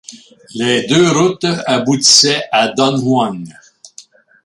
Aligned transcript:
Les 0.55 0.87
deux 0.87 1.11
routes 1.11 1.45
aboutissaient 1.67 2.45
à 2.51 2.69
Dunhuang. 2.69 3.45